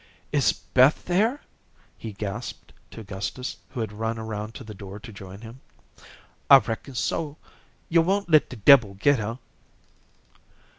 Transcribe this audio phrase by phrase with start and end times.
[0.31, 1.41] "Is Beth there?"
[1.95, 5.61] he gasped to Gustus who had run around to the door to join him.
[6.49, 7.37] "I reckon so.
[7.87, 9.37] Yo' won't let de debbil get her."